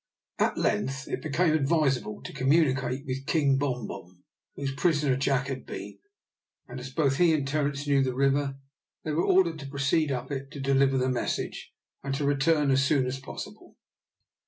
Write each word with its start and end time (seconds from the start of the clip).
At 0.39 0.57
length 0.57 1.07
it 1.07 1.21
became 1.21 1.53
advisable 1.53 2.23
to 2.23 2.33
communicate 2.33 3.05
with 3.05 3.27
King 3.27 3.59
Bom 3.59 3.85
Bom, 3.85 4.23
whose 4.55 4.73
prisoner 4.73 5.15
Jack 5.15 5.45
had 5.45 5.63
been, 5.63 5.99
and 6.67 6.79
as 6.79 6.89
both 6.91 7.17
he 7.17 7.35
and 7.35 7.47
Terence 7.47 7.85
knew 7.85 8.01
the 8.01 8.15
river, 8.15 8.57
they 9.03 9.11
were 9.11 9.23
ordered 9.23 9.59
to 9.59 9.67
proceed 9.69 10.11
up 10.11 10.31
it, 10.31 10.49
to 10.53 10.59
deliver 10.59 10.97
the 10.97 11.07
message, 11.07 11.71
and 12.03 12.15
to 12.15 12.25
return 12.25 12.71
as 12.71 12.83
soon 12.83 13.05
as 13.05 13.19
possible. 13.19 13.77